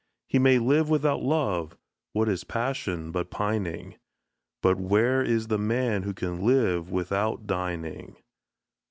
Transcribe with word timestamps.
He 0.25 0.39
may 0.39 0.57
live 0.57 0.89
without 0.89 1.21
love 1.21 1.77
what 2.11 2.27
is 2.27 2.43
passion 2.43 3.11
but 3.11 3.29
pining? 3.29 3.99
But 4.63 4.79
where 4.79 5.21
is 5.21 5.45
the 5.45 5.59
man 5.59 6.01
who 6.01 6.13
can 6.15 6.43
live 6.43 6.89
without 6.89 7.45
dining? 7.45 8.15